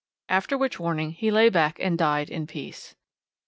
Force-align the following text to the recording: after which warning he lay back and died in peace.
after 0.29 0.57
which 0.57 0.79
warning 0.79 1.11
he 1.11 1.29
lay 1.29 1.47
back 1.47 1.77
and 1.79 1.95
died 1.99 2.27
in 2.31 2.47
peace. 2.47 2.95